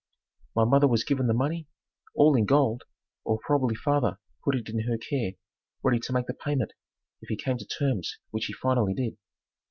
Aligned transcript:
My 0.55 0.65
mother 0.65 0.87
was 0.87 1.03
given 1.03 1.27
the 1.27 1.33
money, 1.35 1.67
all 2.15 2.35
in 2.35 2.45
gold, 2.47 2.85
or 3.23 3.37
probably 3.39 3.75
father 3.75 4.17
put 4.43 4.55
it 4.55 4.67
in 4.67 4.87
her 4.87 4.97
care, 4.97 5.33
ready 5.83 5.99
to 5.99 6.11
make 6.11 6.25
the 6.25 6.33
payment 6.33 6.73
if 7.21 7.29
he 7.29 7.35
came 7.35 7.59
to 7.59 7.65
terms 7.67 8.17
which 8.31 8.45
he 8.47 8.53
finally 8.53 8.95
did. 8.95 9.17